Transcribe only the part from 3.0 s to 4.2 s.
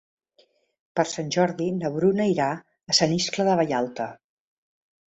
Sant Iscle de Vallalta.